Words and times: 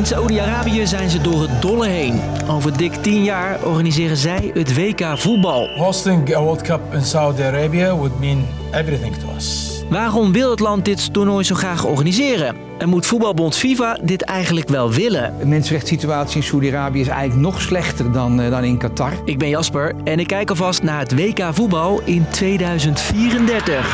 In 0.00 0.06
Saoedi-Arabië 0.06 0.86
zijn 0.86 1.10
ze 1.10 1.20
door 1.20 1.40
het 1.40 1.62
dolle 1.62 1.88
heen. 1.88 2.20
Over 2.48 2.76
dik 2.76 2.94
10 2.94 3.24
jaar 3.24 3.64
organiseren 3.64 4.16
zij 4.16 4.50
het 4.54 4.74
WK 4.74 5.18
voetbal. 5.18 5.68
Hosting 5.76 6.34
a 6.36 6.40
World 6.40 6.62
Cup 6.62 6.80
in 6.92 7.02
Saudi 7.02 7.42
Arabia 7.42 7.94
would 7.94 8.20
mean 8.20 8.46
everything 8.72 9.16
to 9.16 9.34
us. 9.36 9.82
Waarom 9.88 10.32
wil 10.32 10.50
het 10.50 10.60
land 10.60 10.84
dit 10.84 11.12
toernooi 11.12 11.44
zo 11.44 11.54
graag 11.54 11.84
organiseren? 11.84 12.56
En 12.78 12.88
moet 12.88 13.06
voetbalbond 13.06 13.56
FIFA 13.56 13.98
dit 14.02 14.22
eigenlijk 14.22 14.68
wel 14.68 14.92
willen? 14.92 15.34
De 15.38 15.46
mensenrechtssituatie 15.46 16.36
in 16.36 16.42
Saudi-Arabië 16.42 17.00
is 17.00 17.08
eigenlijk 17.08 17.40
nog 17.40 17.60
slechter 17.60 18.12
dan, 18.12 18.40
uh, 18.40 18.50
dan 18.50 18.64
in 18.64 18.78
Qatar. 18.78 19.12
Ik 19.24 19.38
ben 19.38 19.48
Jasper 19.48 19.94
en 20.04 20.18
ik 20.18 20.26
kijk 20.26 20.50
alvast 20.50 20.82
naar 20.82 20.98
het 20.98 21.14
WK 21.14 21.48
voetbal 21.52 22.00
in 22.04 22.26
2034. 22.30 23.92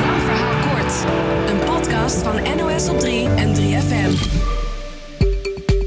Lang 0.00 0.22
verhaal 0.22 0.74
kort. 0.74 0.94
Een 1.50 1.74
podcast 1.74 2.16
van 2.16 2.34
NOS 2.56 2.88
op 2.88 2.98
3 3.00 3.28
en 3.28 3.54
3FM. 3.54 4.61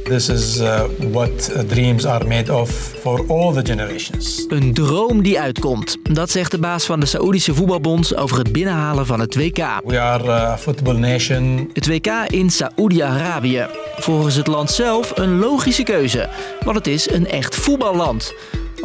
This 0.06 0.30
is 0.30 0.62
uh, 0.62 0.84
what 1.12 1.66
dreams 1.68 2.06
are 2.06 2.28
made 2.28 2.54
of 2.54 2.70
for 2.70 3.26
all 3.28 3.54
the 3.54 3.66
generations. 3.66 4.46
Een 4.48 4.74
droom 4.74 5.22
die 5.22 5.40
uitkomt. 5.40 5.98
Dat 6.04 6.30
zegt 6.30 6.52
de 6.52 6.58
baas 6.58 6.86
van 6.86 7.00
de 7.00 7.06
Saoedische 7.06 7.54
voetbalbond 7.54 8.16
over 8.16 8.38
het 8.38 8.52
binnenhalen 8.52 9.06
van 9.06 9.20
het 9.20 9.36
WK. 9.36 9.58
We 9.86 10.00
are 10.00 10.32
a 10.32 10.58
football 10.58 10.96
nation. 10.96 11.70
Het 11.74 11.88
WK 11.88 12.08
in 12.28 12.50
Saoedi-Arabië. 12.50 13.68
Volgens 13.98 14.36
het 14.36 14.48
land 14.48 14.72
zelf 14.72 15.12
een 15.18 15.40
logische 15.40 15.84
keuze, 15.84 16.30
want 16.64 16.78
het 16.78 16.88
is 16.88 17.10
een 17.10 17.28
echt 17.28 17.56
voetballand. 17.56 18.34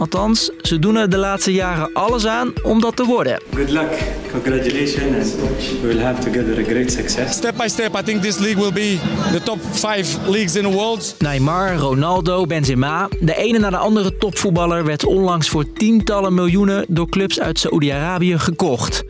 Althans, 0.01 0.51
ze 0.63 0.79
doen 0.79 0.97
er 0.97 1.11
de 1.11 1.17
laatste 1.17 1.53
jaren 1.53 1.93
alles 1.93 2.27
aan 2.27 2.53
om 2.63 2.81
dat 2.81 2.97
te 2.97 3.05
worden. 3.05 3.43
Good 3.55 3.71
luck, 3.71 4.03
congratulations, 4.33 5.33
and 5.33 5.81
we 5.81 5.87
will 5.87 6.01
have 6.01 6.23
together 6.23 6.59
a 6.59 6.63
great 6.63 6.93
success. 6.93 7.37
Step 7.37 7.57
by 7.57 7.69
step, 7.69 7.99
I 7.99 8.03
think 8.03 8.23
this 8.23 8.39
league 8.39 8.63
will 8.63 8.73
be 8.73 8.99
the 9.33 9.43
top 9.43 9.59
five 9.73 10.31
leagues 10.31 10.57
in 10.57 10.63
the 10.63 10.71
world. 10.71 11.15
Neymar, 11.19 11.77
Ronaldo, 11.77 12.47
Benzema. 12.47 13.09
De 13.21 13.37
ene 13.37 13.59
na 13.59 13.71
de 13.71 13.77
andere 13.77 14.17
topvoetballer 14.17 14.85
werd 14.85 15.05
onlangs 15.05 15.49
voor 15.49 15.73
tientallen 15.73 16.35
miljoenen 16.35 16.85
door 16.89 17.09
clubs 17.09 17.41
uit 17.41 17.59
Saoedi-Arabië 17.59 18.39
gekocht. 18.39 19.05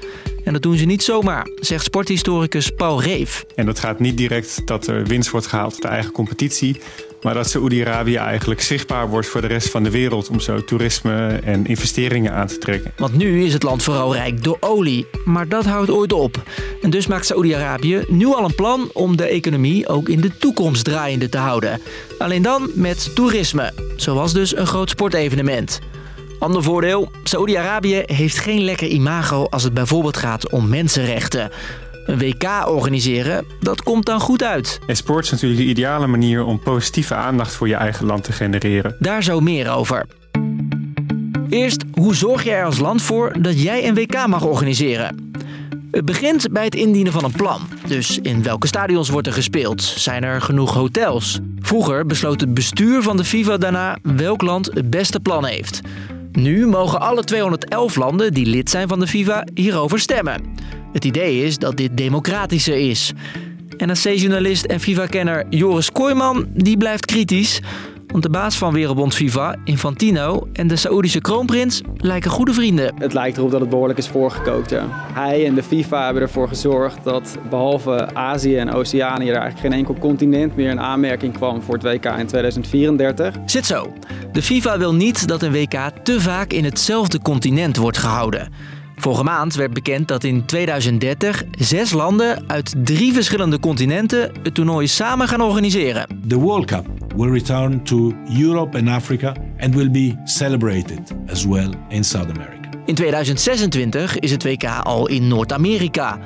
En 0.44 0.52
dat 0.52 0.62
doen 0.62 0.76
ze 0.76 0.84
niet 0.84 1.02
zomaar, 1.02 1.48
zegt 1.54 1.84
sporthistoricus 1.84 2.70
Paul 2.70 3.02
Reef. 3.02 3.44
En 3.54 3.66
dat 3.66 3.78
gaat 3.78 4.00
niet 4.00 4.16
direct 4.16 4.62
dat 4.64 4.86
er 4.86 5.06
winst 5.06 5.30
wordt 5.30 5.46
gehaald 5.46 5.72
uit 5.72 5.82
de 5.82 5.88
eigen 5.88 6.12
competitie. 6.12 6.80
Maar 7.20 7.34
dat 7.34 7.50
Saoedi-Arabië 7.50 8.16
eigenlijk 8.16 8.60
zichtbaar 8.60 9.08
wordt 9.08 9.28
voor 9.28 9.40
de 9.40 9.46
rest 9.46 9.70
van 9.70 9.82
de 9.82 9.90
wereld 9.90 10.28
om 10.28 10.40
zo 10.40 10.64
toerisme 10.64 11.40
en 11.44 11.66
investeringen 11.66 12.32
aan 12.32 12.46
te 12.46 12.58
trekken. 12.58 12.92
Want 12.96 13.16
nu 13.16 13.44
is 13.44 13.52
het 13.52 13.62
land 13.62 13.82
vooral 13.82 14.14
rijk 14.14 14.44
door 14.44 14.56
olie, 14.60 15.06
maar 15.24 15.48
dat 15.48 15.64
houdt 15.64 15.90
ooit 15.90 16.12
op. 16.12 16.42
En 16.82 16.90
dus 16.90 17.06
maakt 17.06 17.26
Saoedi-Arabië 17.26 18.04
nu 18.08 18.26
al 18.26 18.44
een 18.44 18.54
plan 18.54 18.90
om 18.92 19.16
de 19.16 19.26
economie 19.26 19.88
ook 19.88 20.08
in 20.08 20.20
de 20.20 20.36
toekomst 20.36 20.84
draaiende 20.84 21.28
te 21.28 21.38
houden. 21.38 21.80
Alleen 22.18 22.42
dan 22.42 22.70
met 22.74 23.14
toerisme, 23.14 23.72
zoals 23.96 24.32
dus 24.32 24.56
een 24.56 24.66
groot 24.66 24.90
sportevenement. 24.90 25.80
Ander 26.38 26.62
voordeel, 26.62 27.10
Saoedi-Arabië 27.24 28.02
heeft 28.06 28.38
geen 28.38 28.64
lekker 28.64 28.88
imago 28.88 29.44
als 29.44 29.62
het 29.62 29.74
bijvoorbeeld 29.74 30.16
gaat 30.16 30.50
om 30.50 30.68
mensenrechten. 30.68 31.50
Een 32.10 32.18
WK 32.18 32.66
organiseren, 32.66 33.44
dat 33.60 33.82
komt 33.82 34.06
dan 34.06 34.20
goed 34.20 34.42
uit. 34.42 34.80
En 34.86 34.96
sport 34.96 35.24
is 35.24 35.30
natuurlijk 35.30 35.60
de 35.60 35.66
ideale 35.66 36.06
manier 36.06 36.44
om 36.44 36.58
positieve 36.58 37.14
aandacht 37.14 37.54
voor 37.54 37.68
je 37.68 37.74
eigen 37.74 38.06
land 38.06 38.24
te 38.24 38.32
genereren. 38.32 38.96
Daar 38.98 39.22
zo 39.22 39.40
meer 39.40 39.70
over. 39.70 40.06
Eerst, 41.48 41.84
hoe 41.92 42.14
zorg 42.14 42.44
je 42.44 42.50
er 42.50 42.64
als 42.64 42.78
land 42.78 43.02
voor 43.02 43.42
dat 43.42 43.62
jij 43.62 43.88
een 43.88 43.94
WK 43.94 44.26
mag 44.26 44.44
organiseren? 44.44 45.32
Het 45.90 46.04
begint 46.04 46.52
bij 46.52 46.64
het 46.64 46.74
indienen 46.74 47.12
van 47.12 47.24
een 47.24 47.32
plan. 47.32 47.60
Dus 47.86 48.18
in 48.18 48.42
welke 48.42 48.66
stadions 48.66 49.08
wordt 49.08 49.26
er 49.26 49.32
gespeeld? 49.32 49.82
Zijn 49.82 50.24
er 50.24 50.42
genoeg 50.42 50.74
hotels? 50.74 51.38
Vroeger 51.60 52.06
besloot 52.06 52.40
het 52.40 52.54
bestuur 52.54 53.02
van 53.02 53.16
de 53.16 53.24
FIFA 53.24 53.56
daarna 53.56 53.98
welk 54.02 54.42
land 54.42 54.66
het 54.66 54.90
beste 54.90 55.20
plan 55.20 55.44
heeft. 55.44 55.80
Nu 56.32 56.66
mogen 56.66 57.00
alle 57.00 57.24
211 57.24 57.96
landen 57.96 58.34
die 58.34 58.46
lid 58.46 58.70
zijn 58.70 58.88
van 58.88 59.00
de 59.00 59.06
FIFA 59.06 59.44
hierover 59.54 60.00
stemmen. 60.00 60.42
Het 60.92 61.04
idee 61.04 61.44
is 61.44 61.58
dat 61.58 61.76
dit 61.76 61.96
democratischer 61.96 62.76
is. 62.76 63.12
NRC-journalist 63.76 64.64
en 64.64 64.80
FIFA-kenner 64.80 65.46
Joris 65.48 65.92
Kooijman 65.92 66.46
die 66.54 66.76
blijft 66.76 67.06
kritisch. 67.06 67.60
Want 68.06 68.22
de 68.22 68.30
baas 68.30 68.56
van 68.56 68.72
Wereldbond 68.72 69.14
FIFA, 69.14 69.56
Infantino, 69.64 70.48
en 70.52 70.66
de 70.66 70.76
Saoedische 70.76 71.20
kroonprins 71.20 71.80
lijken 71.96 72.30
goede 72.30 72.52
vrienden. 72.52 72.94
Het 72.98 73.12
lijkt 73.12 73.36
erop 73.36 73.50
dat 73.50 73.60
het 73.60 73.68
behoorlijk 73.68 73.98
is 73.98 74.08
voorgekookt. 74.08 74.70
Ja. 74.70 74.86
Hij 75.12 75.46
en 75.46 75.54
de 75.54 75.62
FIFA 75.62 76.04
hebben 76.04 76.22
ervoor 76.22 76.48
gezorgd 76.48 77.04
dat 77.04 77.38
behalve 77.50 78.14
Azië 78.14 78.56
en 78.56 78.72
Oceanië 78.72 79.28
er 79.28 79.36
eigenlijk 79.36 79.60
geen 79.60 79.72
enkel 79.72 79.94
continent 79.94 80.56
meer 80.56 80.70
in 80.70 80.80
aanmerking 80.80 81.32
kwam 81.32 81.62
voor 81.62 81.74
het 81.74 81.82
WK 81.82 82.04
in 82.04 82.26
2034. 82.26 83.34
Zit 83.46 83.66
zo. 83.66 83.92
De 84.32 84.42
FIFA 84.42 84.78
wil 84.78 84.94
niet 84.94 85.28
dat 85.28 85.42
een 85.42 85.52
WK 85.52 85.90
te 86.02 86.20
vaak 86.20 86.52
in 86.52 86.64
hetzelfde 86.64 87.20
continent 87.22 87.76
wordt 87.76 87.98
gehouden. 87.98 88.48
Vorige 89.00 89.22
maand 89.22 89.54
werd 89.54 89.72
bekend 89.72 90.08
dat 90.08 90.24
in 90.24 90.44
2030 90.44 91.44
zes 91.58 91.92
landen 91.92 92.44
uit 92.46 92.74
drie 92.84 93.12
verschillende 93.12 93.58
continenten 93.58 94.32
het 94.42 94.54
toernooi 94.54 94.86
samen 94.86 95.28
gaan 95.28 95.40
organiseren. 95.40 96.06
The 96.28 96.38
World 96.38 96.66
Cup 96.66 96.86
will 97.16 97.30
return 97.30 97.84
to 97.84 98.12
Europe 98.38 98.78
and 98.78 98.88
Africa 98.88 99.34
and 99.58 99.74
will 99.74 99.90
be 99.90 100.14
celebrated 100.24 101.00
as 101.30 101.44
well 101.44 101.70
in 101.88 102.04
South 102.04 102.28
America. 102.28 102.68
In 102.86 102.94
2026 102.94 104.18
is 104.18 104.30
het 104.30 104.42
WK 104.42 104.64
al 104.64 105.08
in 105.08 105.28
Noord-Amerika. 105.28 106.18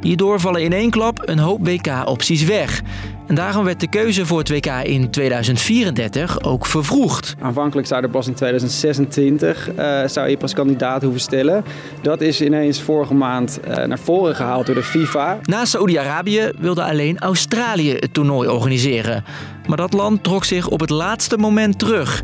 Hierdoor 0.00 0.40
vallen 0.40 0.62
in 0.62 0.72
één 0.72 0.90
klap 0.90 1.28
een 1.28 1.38
hoop 1.38 1.66
WK-opties 1.66 2.44
weg. 2.44 2.82
En 3.30 3.36
daarom 3.36 3.64
werd 3.64 3.80
de 3.80 3.88
keuze 3.88 4.26
voor 4.26 4.38
het 4.38 4.48
WK 4.48 4.66
in 4.66 5.10
2034 5.10 6.42
ook 6.42 6.66
vervroegd. 6.66 7.34
Aanvankelijk 7.40 7.86
zou 7.86 8.02
er 8.02 8.10
pas 8.10 8.26
in 8.26 8.34
2026 8.34 9.70
uh, 9.78 10.06
zou 10.06 10.28
je 10.28 10.36
pas 10.36 10.54
kandidaat 10.54 11.02
hoeven 11.02 11.20
stellen. 11.20 11.64
Dat 12.02 12.20
is 12.20 12.40
ineens 12.40 12.82
vorige 12.82 13.14
maand 13.14 13.60
uh, 13.68 13.84
naar 13.84 13.98
voren 13.98 14.34
gehaald 14.34 14.66
door 14.66 14.74
de 14.74 14.82
FIFA. 14.82 15.38
Na 15.42 15.64
Saoedi-Arabië 15.64 16.50
wilde 16.58 16.84
alleen 16.84 17.18
Australië 17.18 17.92
het 17.92 18.14
toernooi 18.14 18.48
organiseren. 18.48 19.24
Maar 19.66 19.76
dat 19.76 19.92
land 19.92 20.24
trok 20.24 20.44
zich 20.44 20.68
op 20.68 20.80
het 20.80 20.90
laatste 20.90 21.36
moment 21.36 21.78
terug. 21.78 22.22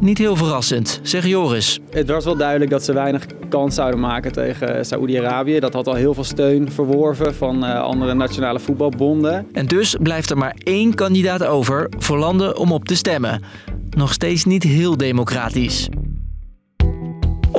Niet 0.00 0.18
heel 0.18 0.36
verrassend, 0.36 1.00
zegt 1.02 1.26
Joris. 1.26 1.80
Het 1.90 2.08
was 2.08 2.24
wel 2.24 2.36
duidelijk 2.36 2.70
dat 2.70 2.84
ze 2.84 2.92
weinig 2.92 3.26
kans 3.48 3.74
zouden 3.74 4.00
maken 4.00 4.32
tegen 4.32 4.86
Saoedi-Arabië. 4.86 5.60
Dat 5.60 5.72
had 5.72 5.86
al 5.86 5.94
heel 5.94 6.14
veel 6.14 6.24
steun 6.24 6.72
verworven 6.72 7.34
van 7.34 7.64
uh, 7.64 7.80
andere 7.80 8.14
nationale 8.14 8.58
voetbalbonden. 8.58 9.46
En 9.52 9.66
dus 9.66 9.96
blijft 10.02 10.30
er 10.30 10.38
maar 10.38 10.56
één 10.62 10.94
kandidaat 10.94 11.44
over 11.44 11.88
voor 11.98 12.18
landen 12.18 12.56
om 12.56 12.72
op 12.72 12.84
te 12.84 12.96
stemmen. 12.96 13.42
Nog 13.96 14.12
steeds 14.12 14.44
niet 14.44 14.62
heel 14.62 14.96
democratisch. 14.96 15.88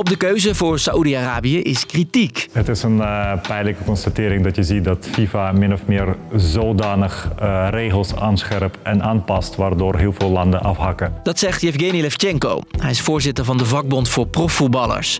Op 0.00 0.08
de 0.08 0.16
keuze 0.16 0.54
voor 0.54 0.78
Saoedi-Arabië 0.78 1.60
is 1.60 1.86
kritiek. 1.86 2.48
Het 2.52 2.68
is 2.68 2.82
een 2.82 2.96
uh, 2.96 3.32
pijnlijke 3.42 3.84
constatering 3.84 4.44
dat 4.44 4.56
je 4.56 4.62
ziet 4.62 4.84
dat 4.84 5.06
FIFA 5.12 5.52
min 5.52 5.72
of 5.72 5.86
meer 5.86 6.16
zodanig 6.36 7.30
uh, 7.42 7.68
regels 7.70 8.16
aanscherpt 8.16 8.78
en 8.82 9.02
aanpast, 9.02 9.56
waardoor 9.56 9.96
heel 9.96 10.12
veel 10.12 10.30
landen 10.30 10.62
afhakken. 10.62 11.12
Dat 11.22 11.38
zegt 11.38 11.60
Yevgeny 11.60 12.00
Levchenko. 12.00 12.60
Hij 12.78 12.90
is 12.90 13.00
voorzitter 13.00 13.44
van 13.44 13.56
de 13.56 13.64
vakbond 13.64 14.08
voor 14.08 14.26
profvoetballers. 14.26 15.18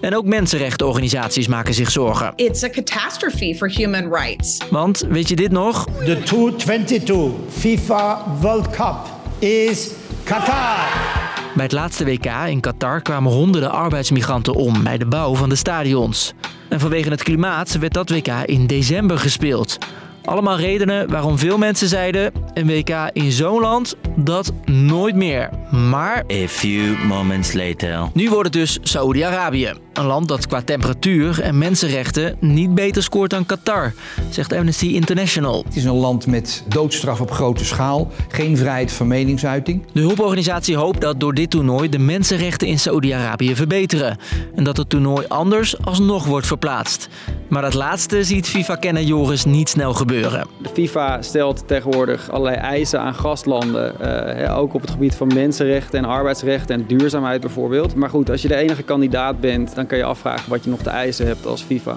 En 0.00 0.16
ook 0.16 0.24
mensenrechtenorganisaties 0.24 1.48
maken 1.48 1.74
zich 1.74 1.90
zorgen. 1.90 2.32
It's 2.36 2.62
a 2.62 2.68
catastrophe 2.68 3.54
for 3.54 3.70
human 3.70 4.14
rights. 4.14 4.58
Want 4.70 5.06
weet 5.08 5.28
je 5.28 5.36
dit 5.36 5.50
nog? 5.50 5.84
De 5.84 6.22
2022 6.22 7.30
FIFA 7.50 8.24
World 8.40 8.70
Cup 8.70 8.96
is 9.38 9.90
Qatar. 10.24 11.15
Bij 11.56 11.64
het 11.64 11.74
laatste 11.74 12.04
WK 12.04 12.26
in 12.46 12.60
Qatar 12.60 13.02
kwamen 13.02 13.32
honderden 13.32 13.70
arbeidsmigranten 13.70 14.54
om 14.54 14.82
bij 14.82 14.98
de 14.98 15.06
bouw 15.06 15.34
van 15.34 15.48
de 15.48 15.54
stadions. 15.54 16.32
En 16.68 16.80
vanwege 16.80 17.10
het 17.10 17.22
klimaat 17.22 17.78
werd 17.78 17.92
dat 17.92 18.10
WK 18.10 18.28
in 18.28 18.66
december 18.66 19.18
gespeeld. 19.18 19.78
Allemaal 20.26 20.58
redenen 20.58 21.10
waarom 21.10 21.38
veel 21.38 21.58
mensen 21.58 21.88
zeiden: 21.88 22.32
een 22.54 22.66
WK 22.66 23.10
in 23.12 23.32
zo'n 23.32 23.60
land, 23.60 23.96
dat 24.16 24.52
nooit 24.64 25.14
meer. 25.14 25.50
Maar. 25.70 26.24
A 26.32 26.48
few 26.48 27.04
moments 27.04 27.52
later. 27.52 28.08
Nu 28.12 28.28
wordt 28.28 28.44
het 28.44 28.52
dus 28.52 28.78
Saoedi-Arabië. 28.82 29.72
Een 29.92 30.04
land 30.04 30.28
dat 30.28 30.46
qua 30.46 30.62
temperatuur 30.62 31.40
en 31.40 31.58
mensenrechten 31.58 32.36
niet 32.40 32.74
beter 32.74 33.02
scoort 33.02 33.30
dan 33.30 33.46
Qatar, 33.46 33.92
zegt 34.30 34.52
Amnesty 34.52 34.86
International. 34.86 35.62
Het 35.64 35.76
is 35.76 35.84
een 35.84 35.94
land 35.94 36.26
met 36.26 36.64
doodstraf 36.68 37.20
op 37.20 37.30
grote 37.30 37.64
schaal, 37.64 38.10
geen 38.28 38.56
vrijheid 38.56 38.92
van 38.92 39.06
meningsuiting. 39.06 39.84
De 39.92 40.00
hulporganisatie 40.00 40.76
hoopt 40.76 41.00
dat 41.00 41.20
door 41.20 41.34
dit 41.34 41.50
toernooi 41.50 41.88
de 41.88 41.98
mensenrechten 41.98 42.68
in 42.68 42.78
Saoedi-Arabië 42.78 43.56
verbeteren. 43.56 44.18
En 44.54 44.64
dat 44.64 44.76
het 44.76 44.88
toernooi 44.88 45.24
anders 45.28 45.84
alsnog 45.84 46.24
wordt 46.24 46.46
verplaatst. 46.46 47.08
Maar 47.48 47.62
dat 47.62 47.74
laatste 47.74 48.24
ziet 48.24 48.48
FIFA-kenner 48.48 49.02
Joris 49.02 49.44
niet 49.44 49.68
snel 49.68 49.94
gebeuren. 49.94 50.46
De 50.62 50.68
FIFA 50.72 51.22
stelt 51.22 51.62
tegenwoordig 51.66 52.30
allerlei 52.30 52.56
eisen 52.56 53.00
aan 53.00 53.14
gastlanden, 53.14 53.94
uh, 54.40 54.58
ook 54.58 54.74
op 54.74 54.80
het 54.80 54.90
gebied 54.90 55.14
van 55.14 55.34
mensenrechten 55.34 55.98
en 55.98 56.04
arbeidsrechten 56.04 56.74
en 56.74 56.86
duurzaamheid 56.86 57.40
bijvoorbeeld. 57.40 57.94
Maar 57.94 58.10
goed, 58.10 58.30
als 58.30 58.42
je 58.42 58.48
de 58.48 58.56
enige 58.56 58.82
kandidaat 58.82 59.40
bent, 59.40 59.74
dan 59.74 59.86
kan 59.86 59.98
je 59.98 60.04
afvragen 60.04 60.50
wat 60.50 60.64
je 60.64 60.70
nog 60.70 60.80
te 60.80 60.90
eisen 60.90 61.26
hebt 61.26 61.46
als 61.46 61.62
FIFA. 61.62 61.96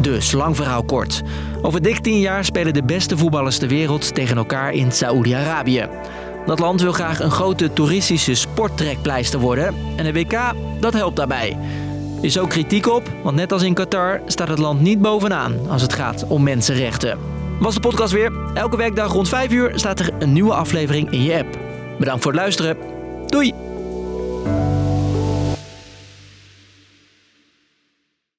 Dus, 0.00 0.32
lang 0.32 0.56
verhaal 0.56 0.84
kort. 0.84 1.22
Over 1.62 1.82
dik 1.82 1.98
tien 1.98 2.18
jaar 2.18 2.44
spelen 2.44 2.74
de 2.74 2.84
beste 2.84 3.16
voetballers 3.16 3.58
ter 3.58 3.68
wereld 3.68 4.14
tegen 4.14 4.36
elkaar 4.36 4.72
in 4.72 4.92
Saoedi-Arabië. 4.92 5.88
Dat 6.46 6.58
land 6.58 6.80
wil 6.80 6.92
graag 6.92 7.20
een 7.20 7.30
grote 7.30 7.72
toeristische 7.72 8.34
sporttrekpleister 8.34 9.40
worden 9.40 9.74
en 9.96 10.04
de 10.04 10.12
WK, 10.12 10.52
dat 10.80 10.92
helpt 10.92 11.16
daarbij. 11.16 11.56
Is 12.24 12.38
ook 12.38 12.48
kritiek 12.48 12.86
op, 12.86 13.10
want 13.22 13.36
net 13.36 13.52
als 13.52 13.62
in 13.62 13.74
Qatar 13.74 14.20
staat 14.26 14.48
het 14.48 14.58
land 14.58 14.80
niet 14.80 15.00
bovenaan 15.00 15.68
als 15.68 15.82
het 15.82 15.92
gaat 15.92 16.26
om 16.26 16.42
mensenrechten. 16.42 17.18
Was 17.60 17.74
de 17.74 17.80
podcast 17.80 18.12
weer. 18.12 18.32
Elke 18.54 18.76
werkdag 18.76 19.12
rond 19.12 19.28
5 19.28 19.50
uur 19.52 19.72
staat 19.74 20.00
er 20.00 20.10
een 20.18 20.32
nieuwe 20.32 20.54
aflevering 20.54 21.10
in 21.10 21.22
je 21.22 21.38
app. 21.38 21.58
Bedankt 21.98 22.22
voor 22.22 22.32
het 22.32 22.40
luisteren. 22.40 22.76
Doei! 23.26 23.73